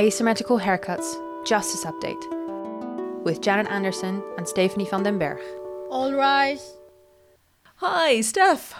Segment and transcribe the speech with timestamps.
[0.00, 5.40] Asymmetrical Haircuts Justice Update with Janet Anderson and Stephanie van den Berg.
[5.90, 6.76] All rise.
[7.78, 8.74] Hi, Steph.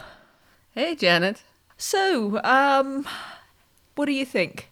[0.71, 1.43] Hey, Janet.
[1.77, 3.05] So, um,
[3.97, 4.71] what do you think?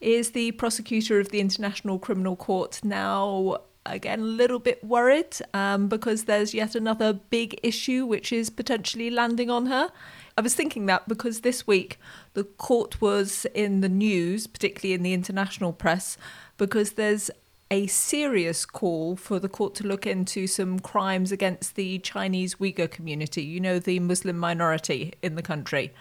[0.00, 5.88] Is the prosecutor of the International Criminal Court now again a little bit worried um,
[5.88, 9.90] because there's yet another big issue which is potentially landing on her?
[10.36, 11.98] I was thinking that because this week
[12.34, 16.16] the court was in the news, particularly in the international press,
[16.56, 17.30] because there's
[17.70, 22.90] a serious call for the court to look into some crimes against the Chinese Uyghur
[22.90, 25.92] community, you know, the Muslim minority in the country.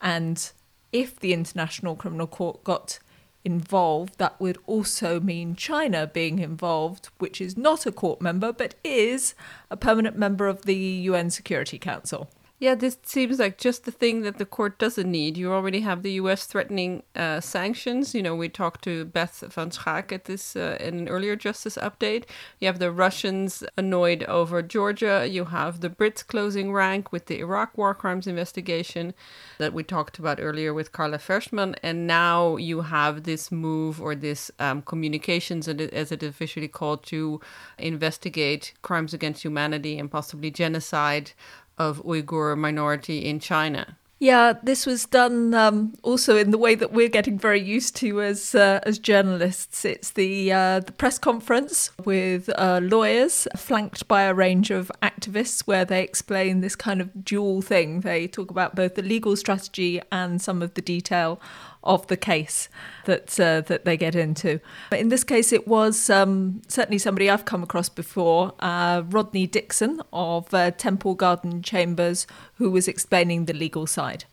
[0.00, 0.50] And
[0.92, 2.98] if the International Criminal Court got
[3.44, 8.74] involved, that would also mean China being involved, which is not a court member but
[8.84, 9.34] is
[9.70, 12.28] a permanent member of the UN Security Council.
[12.60, 15.38] Yeah, this seems like just the thing that the court doesn't need.
[15.38, 16.44] You already have the U.S.
[16.44, 18.14] threatening uh, sanctions.
[18.14, 21.78] You know, we talked to Beth van Schaack at this uh, in an earlier justice
[21.78, 22.24] update.
[22.58, 25.26] You have the Russians annoyed over Georgia.
[25.26, 29.14] You have the Brits closing rank with the Iraq war crimes investigation
[29.56, 31.76] that we talked about earlier with Carla Ferstman.
[31.82, 37.40] And now you have this move or this um, communications, as it officially called, to
[37.78, 41.32] investigate crimes against humanity and possibly genocide
[41.80, 43.96] of Uyghur minority in China.
[44.22, 48.20] Yeah, this was done um, also in the way that we're getting very used to
[48.20, 49.86] as uh, as journalists.
[49.86, 55.66] It's the uh, the press conference with uh, lawyers, flanked by a range of activists,
[55.66, 58.00] where they explain this kind of dual thing.
[58.00, 61.40] They talk about both the legal strategy and some of the detail
[61.82, 62.68] of the case
[63.06, 64.60] that uh, that they get into.
[64.90, 69.46] But in this case, it was um, certainly somebody I've come across before, uh, Rodney
[69.46, 74.24] Dixon of uh, Temple Garden Chambers, who was explaining the legal side.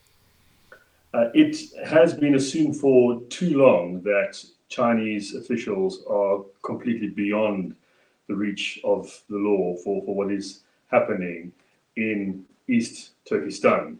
[1.13, 7.75] Uh, it has been assumed for too long that Chinese officials are completely beyond
[8.27, 11.51] the reach of the law for, for what is happening
[11.95, 13.99] in East Turkestan.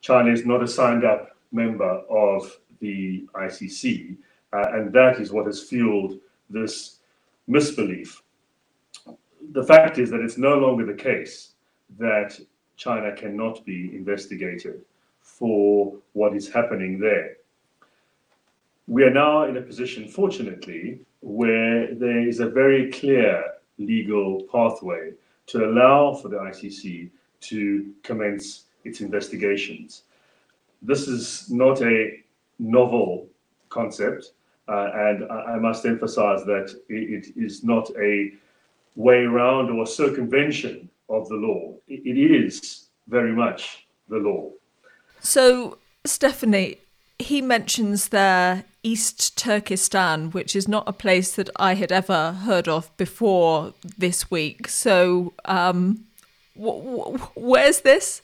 [0.00, 4.16] China is not a signed up member of the ICC,
[4.52, 6.18] uh, and that is what has fueled
[6.48, 6.98] this
[7.48, 8.22] misbelief.
[9.52, 11.52] The fact is that it's no longer the case
[11.98, 12.38] that
[12.76, 14.82] China cannot be investigated
[15.20, 17.36] for what is happening there.
[18.86, 23.44] We are now in a position, fortunately, where there is a very clear
[23.78, 25.12] legal pathway
[25.50, 30.02] to allow for the ICC to commence its investigations.
[30.82, 32.22] This is not a
[32.58, 33.28] novel
[33.68, 34.32] concept.
[34.68, 38.32] Uh, and I, I, must emphasize that it, it is not a
[38.94, 41.74] way around or circumvention of the law.
[41.88, 44.50] it, it is very much the law.
[45.20, 46.78] So, Stephanie,
[47.18, 52.68] he mentions there East Turkestan, which is not a place that I had ever heard
[52.68, 54.68] of before this week.
[54.68, 56.06] So, um,
[56.58, 58.22] wh- wh- where's this?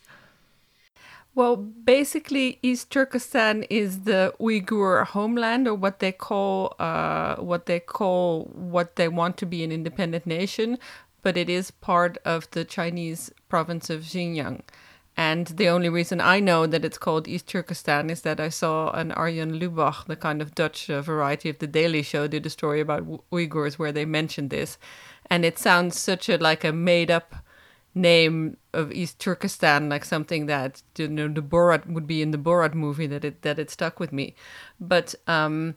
[1.35, 7.79] Well, basically, East Turkestan is the Uyghur homeland, or what they call uh, what they
[7.79, 10.79] call what they want to be an independent nation,
[11.23, 14.63] but it is part of the Chinese province of Xinjiang.
[15.17, 18.91] And the only reason I know that it's called East Turkestan is that I saw
[18.91, 22.51] an Arjen Lubach, the kind of Dutch uh, variety of the Daily Show, did a
[22.51, 24.77] story about Uyghurs where they mentioned this,
[25.31, 27.35] and it sounds such a like a made up
[27.95, 32.39] name of East Turkestan, like something that you know the Borat would be in the
[32.39, 34.35] Borat movie that it that it stuck with me.
[34.79, 35.77] But um,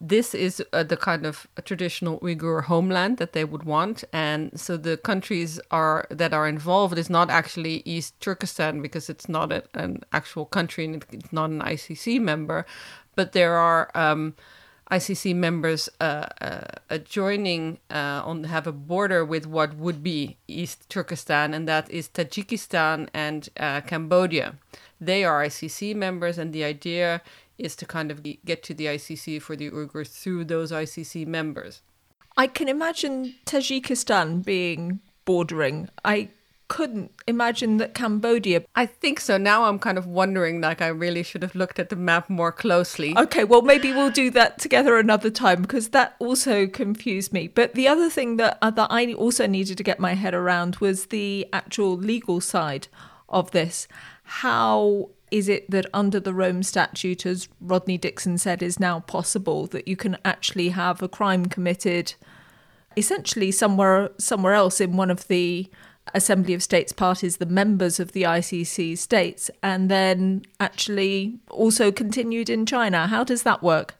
[0.00, 4.76] this is uh, the kind of traditional Uyghur homeland that they would want, and so
[4.76, 9.62] the countries are that are involved is not actually East Turkestan because it's not a,
[9.74, 12.64] an actual country and it's not an ICC member,
[13.14, 13.90] but there are.
[13.94, 14.34] Um,
[14.90, 20.88] ICC members uh, uh, adjoining uh, on have a border with what would be East
[20.88, 24.54] Turkestan, and that is Tajikistan and uh, Cambodia.
[24.98, 27.20] They are ICC members, and the idea
[27.58, 31.82] is to kind of get to the ICC for the Uyghurs through those ICC members.
[32.36, 35.88] I can imagine Tajikistan being bordering.
[36.04, 36.30] I
[36.68, 38.62] couldn't imagine that Cambodia.
[38.76, 39.38] I think so.
[39.38, 42.52] Now I'm kind of wondering, like, I really should have looked at the map more
[42.52, 43.16] closely.
[43.16, 47.48] Okay, well, maybe we'll do that together another time because that also confused me.
[47.48, 50.76] But the other thing that, uh, that I also needed to get my head around
[50.76, 52.88] was the actual legal side
[53.28, 53.88] of this.
[54.22, 59.66] How is it that under the Rome Statute, as Rodney Dixon said, is now possible
[59.68, 62.14] that you can actually have a crime committed
[62.96, 65.70] essentially somewhere somewhere else in one of the
[66.14, 72.48] Assembly of States parties, the members of the ICC states, and then actually also continued
[72.48, 73.06] in China.
[73.06, 73.94] How does that work?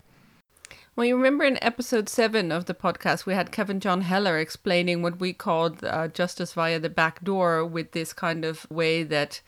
[0.96, 5.00] Well, you remember in episode seven of the podcast, we had Kevin Jon Heller explaining
[5.00, 9.40] what we called uh, justice via the back door, with this kind of way that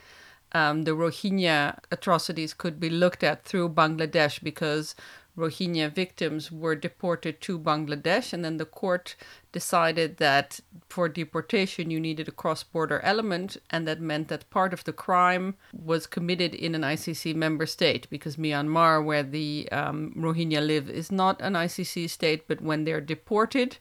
[0.52, 4.94] um, the Rohingya atrocities could be looked at through Bangladesh because
[5.36, 9.16] Rohingya victims were deported to Bangladesh, and then the court
[9.52, 14.72] decided that for deportation you needed a cross border element, and that meant that part
[14.72, 20.12] of the crime was committed in an ICC member state because Myanmar, where the um,
[20.16, 23.78] Rohingya live, is not an ICC state, but when they're deported,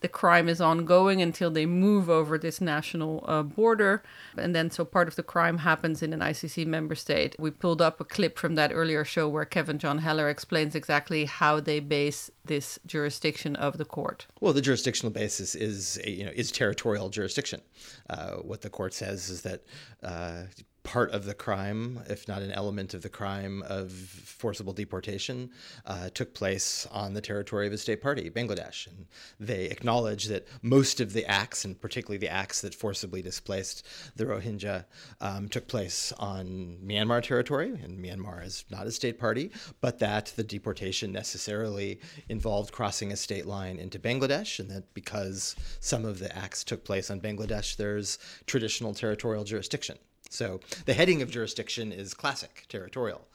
[0.00, 4.02] the crime is ongoing until they move over this national uh, border.
[4.36, 7.34] And then, so part of the crime happens in an ICC member state.
[7.38, 11.24] We pulled up a clip from that earlier show where Kevin Jon Heller explains exactly
[11.24, 14.26] how they base this jurisdiction of the court.
[14.40, 17.62] Well, the jurisdictional basis is, you know, is territorial jurisdiction.
[18.08, 19.62] Uh, what the court says is that
[20.02, 20.42] uh,
[20.86, 25.50] part of the crime, if not an element of the crime of forcible deportation,
[25.84, 28.86] uh, took place on the territory of a state party, Bangladesh.
[28.86, 29.06] And
[29.40, 33.84] they acknowledge that most of the acts, and particularly the acts that forcibly displaced
[34.14, 34.84] the Rohingya,
[35.20, 39.50] um, took place on Myanmar territory, and Myanmar is not a state party,
[39.80, 41.98] but that the deportation necessarily
[42.28, 46.84] involved crossing a state line into Bangladesh, and that because some of the acts took
[46.84, 49.98] place on Bangladesh, there's traditional territorial jurisdiction.
[50.30, 53.26] So the heading of jurisdiction is classic territorial.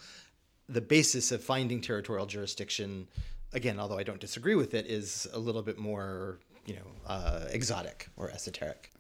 [0.69, 3.07] The basis of finding territorial jurisdiction,
[3.53, 7.45] again, although I don't disagree with it, is a little bit more, you know, uh,
[7.49, 8.91] exotic or esoteric.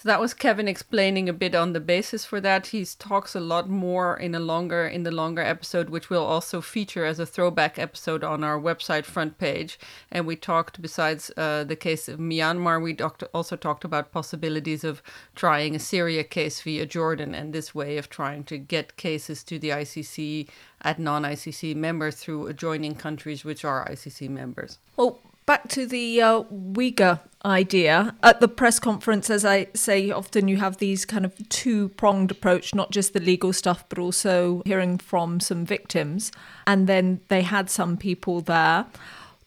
[0.00, 2.68] So that was Kevin explaining a bit on the basis for that.
[2.68, 6.62] He talks a lot more in a longer in the longer episode, which will also
[6.62, 9.78] feature as a throwback episode on our website front page.
[10.10, 14.84] And we talked, besides uh, the case of Myanmar, we talked, also talked about possibilities
[14.84, 15.02] of
[15.34, 19.58] trying a Syria case via Jordan and this way of trying to get cases to
[19.58, 20.48] the ICC
[20.80, 24.78] at non-ICC members through adjoining countries which are ICC members.
[24.96, 25.20] Well,
[25.50, 30.58] back to the uh, Uyghur idea at the press conference as i say often you
[30.58, 34.96] have these kind of two pronged approach not just the legal stuff but also hearing
[34.96, 36.30] from some victims
[36.68, 38.86] and then they had some people there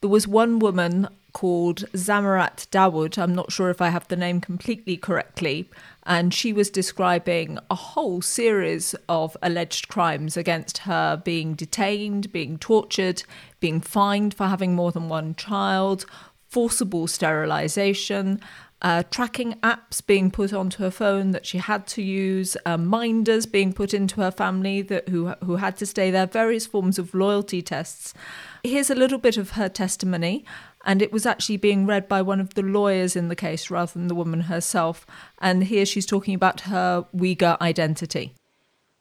[0.01, 3.17] there was one woman called Zamarat Dawood.
[3.17, 5.69] I'm not sure if I have the name completely correctly.
[6.05, 12.57] And she was describing a whole series of alleged crimes against her being detained, being
[12.57, 13.23] tortured,
[13.59, 16.05] being fined for having more than one child,
[16.49, 18.41] forcible sterilization,
[18.83, 23.45] uh, tracking apps being put onto her phone that she had to use, uh, minders
[23.45, 27.15] being put into her family that who who had to stay there, various forms of
[27.15, 28.13] loyalty tests.
[28.61, 30.43] Here's a little bit of her testimony,
[30.83, 33.93] and it was actually being read by one of the lawyers in the case rather
[33.93, 35.05] than the woman herself.
[35.39, 38.33] And here she's talking about her Uyghur identity.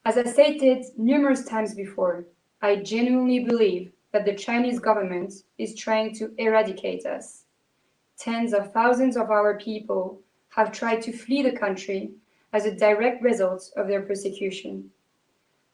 [0.04, 2.24] As I stated numerous times before,
[2.60, 7.44] I genuinely believe that the Chinese government is trying to eradicate us.
[8.18, 10.20] Tens of thousands of our people
[10.50, 12.10] have tried to flee the country
[12.52, 14.90] as a direct result of their persecution.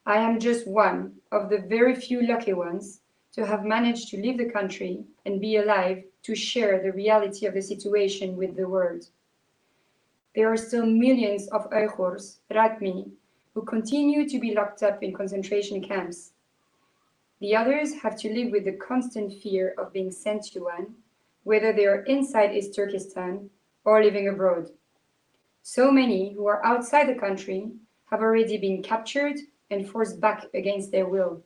[0.07, 3.01] I am just one of the very few lucky ones
[3.39, 7.55] to have managed to leave the country and be alive to share the reality of
[7.55, 9.05] the situation with the world.
[10.35, 13.13] There are still millions of Uyghurs, Ratmi,
[13.55, 16.33] who continue to be locked up in concentration camps.
[17.39, 20.97] The others have to live with the constant fear of being sent to one,
[21.45, 23.51] whether they are inside East Turkestan
[23.85, 24.73] or living abroad.
[25.63, 27.71] So many who are outside the country
[28.11, 29.37] have already been captured
[29.71, 31.45] and forced back against their will.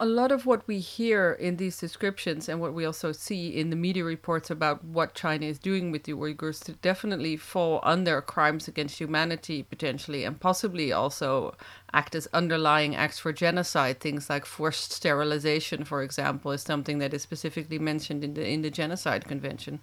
[0.00, 3.70] A lot of what we hear in these descriptions and what we also see in
[3.70, 8.66] the media reports about what China is doing with the Uyghurs definitely fall under crimes
[8.66, 11.54] against humanity potentially and possibly also
[11.92, 14.00] act as underlying acts for genocide.
[14.00, 18.62] Things like forced sterilization, for example, is something that is specifically mentioned in the in
[18.62, 19.78] the genocide convention.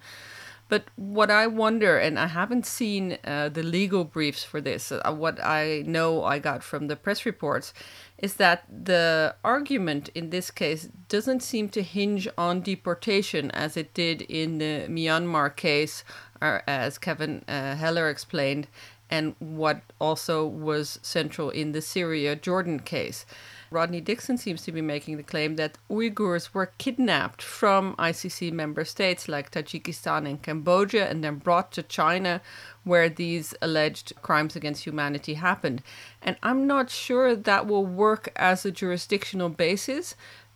[0.68, 5.00] But what I wonder, and I haven't seen uh, the legal briefs for this, uh,
[5.12, 7.74] what I know I got from the press reports
[8.18, 13.92] is that the argument in this case doesn't seem to hinge on deportation as it
[13.92, 16.02] did in the Myanmar case,
[16.40, 18.66] or as Kevin uh, Heller explained,
[19.10, 23.26] and what also was central in the Syria Jordan case.
[23.74, 28.84] Rodney Dixon seems to be making the claim that Uyghurs were kidnapped from ICC member
[28.84, 32.40] states like Tajikistan and Cambodia and then brought to China
[32.84, 35.82] where these alleged crimes against humanity happened.
[36.22, 40.14] And I'm not sure that will work as a jurisdictional basis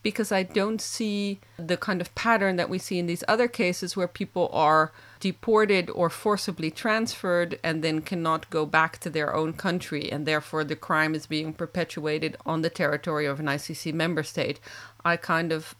[0.09, 3.95] because I don't see the kind of pattern that we see in these other cases
[3.95, 9.53] where people are deported or forcibly transferred and then cannot go back to their own
[9.53, 14.23] country, and therefore the crime is being perpetuated on the territory of an ICC member
[14.23, 14.59] state.
[15.05, 15.75] I kind of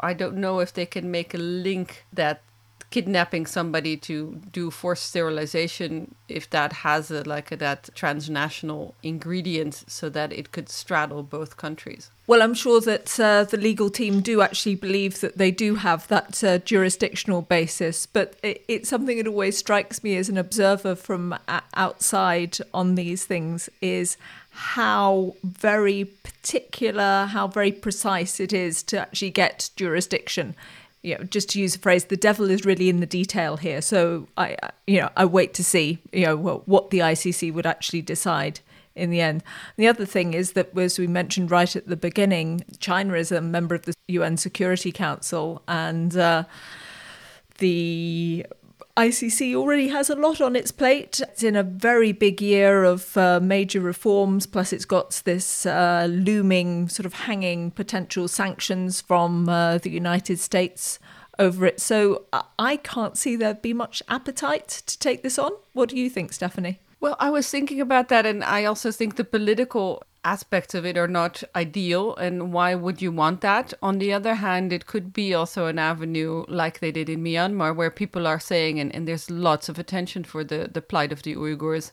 [0.00, 2.42] I don't know if they can make a link that
[2.90, 9.84] kidnapping somebody to do forced sterilization if that has a, like a, that transnational ingredient
[9.86, 12.10] so that it could straddle both countries?
[12.26, 16.06] Well i'm sure that uh, the legal team do actually believe that they do have
[16.08, 20.94] that uh, jurisdictional basis but it, it's something that always strikes me as an observer
[20.94, 21.36] from
[21.74, 24.16] outside on these things is
[24.50, 30.54] how very particular how very precise it is to actually get jurisdiction
[31.02, 33.80] you know, just to use a phrase, the devil is really in the detail here.
[33.80, 38.02] So I, you know, I wait to see, you know, what the ICC would actually
[38.02, 38.60] decide
[38.94, 39.42] in the end.
[39.76, 43.40] The other thing is that, as we mentioned right at the beginning, China is a
[43.40, 46.44] member of the UN Security Council, and uh,
[47.58, 48.46] the
[49.00, 51.22] ICC already has a lot on its plate.
[51.22, 56.06] It's in a very big year of uh, major reforms, plus, it's got this uh,
[56.10, 60.98] looming, sort of hanging potential sanctions from uh, the United States
[61.38, 61.80] over it.
[61.80, 62.26] So
[62.58, 65.52] I can't see there'd be much appetite to take this on.
[65.72, 66.80] What do you think, Stephanie?
[67.00, 70.98] Well, I was thinking about that, and I also think the political aspects of it
[70.98, 73.72] are not ideal and why would you want that?
[73.82, 77.74] On the other hand it could be also an avenue like they did in myanmar
[77.74, 81.22] where people are saying and, and there's lots of attention for the, the plight of
[81.22, 81.92] the uyghurs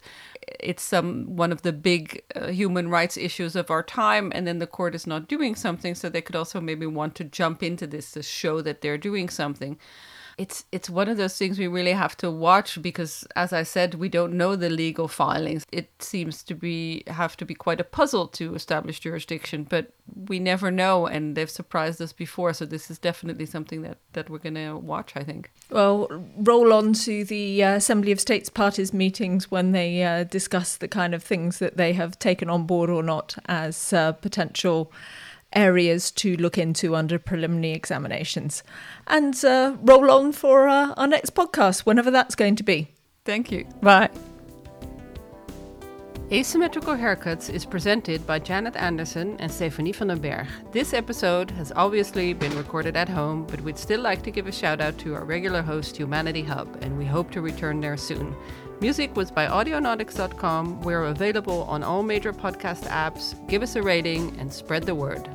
[0.60, 4.60] it's some one of the big uh, human rights issues of our time and then
[4.60, 7.88] the court is not doing something so they could also maybe want to jump into
[7.88, 9.77] this to show that they're doing something
[10.38, 13.96] it's it's one of those things we really have to watch because as i said
[13.96, 15.65] we don't know the legal filings.
[15.72, 19.94] It seems to be have to be quite a puzzle to establish jurisdiction but
[20.27, 24.29] we never know and they've surprised us before so this is definitely something that that
[24.29, 25.51] we're going to watch i think.
[25.72, 30.77] Well roll on to the uh, assembly of states parties meetings when they uh, discuss
[30.77, 34.91] the kind of things that they have taken on board or not as uh, potential
[35.54, 38.63] areas to look into under preliminary examinations.
[39.08, 42.89] And uh, roll on for uh, our next podcast, whenever that's going to be.
[43.25, 43.66] Thank you.
[43.82, 44.10] Bye.
[46.29, 50.46] Asymmetrical Haircuts is presented by Janet Anderson and Stephanie van den Berg.
[50.74, 54.51] This episode has obviously been recorded at home, but we'd still like to give a
[54.51, 58.36] shout out to our regular host, Humanity Hub, and we hope to return there soon.
[58.81, 60.81] Music was by Audionautix.com.
[60.81, 63.34] We're available on all major podcast apps.
[63.48, 65.29] Give us a rating and spread the word.